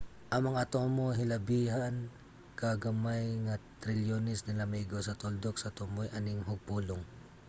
[0.33, 1.95] ang mga atomo hilabihan
[2.59, 7.01] ka gamay nga trilyones nila maigo sa tuldok sa tumoy aning hugpulong